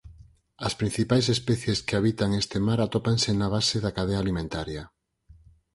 [0.67, 4.83] As principais especies que habitan este mar atópanse na base da cadea alimentaria.